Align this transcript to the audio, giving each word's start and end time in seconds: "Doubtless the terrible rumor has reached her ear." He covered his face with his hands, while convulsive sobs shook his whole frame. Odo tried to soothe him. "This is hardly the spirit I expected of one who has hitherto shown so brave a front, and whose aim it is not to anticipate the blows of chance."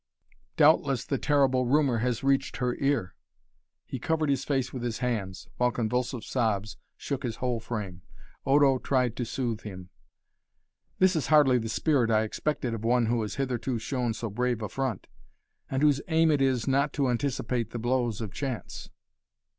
"Doubtless 0.57 1.05
the 1.05 1.19
terrible 1.19 1.67
rumor 1.67 1.99
has 1.99 2.23
reached 2.23 2.57
her 2.57 2.73
ear." 2.77 3.13
He 3.85 3.99
covered 3.99 4.29
his 4.31 4.43
face 4.43 4.73
with 4.73 4.81
his 4.81 4.97
hands, 4.97 5.47
while 5.57 5.69
convulsive 5.69 6.23
sobs 6.23 6.77
shook 6.97 7.21
his 7.21 7.35
whole 7.35 7.59
frame. 7.59 8.01
Odo 8.43 8.79
tried 8.79 9.15
to 9.17 9.25
soothe 9.25 9.61
him. 9.61 9.89
"This 10.97 11.15
is 11.15 11.27
hardly 11.27 11.59
the 11.59 11.69
spirit 11.69 12.09
I 12.09 12.23
expected 12.23 12.73
of 12.73 12.83
one 12.83 13.05
who 13.05 13.21
has 13.21 13.35
hitherto 13.35 13.77
shown 13.77 14.15
so 14.15 14.31
brave 14.31 14.63
a 14.63 14.69
front, 14.69 15.05
and 15.69 15.83
whose 15.83 16.01
aim 16.07 16.31
it 16.31 16.41
is 16.41 16.67
not 16.67 16.93
to 16.93 17.07
anticipate 17.07 17.69
the 17.69 17.77
blows 17.77 18.21
of 18.21 18.31
chance." 18.33 18.89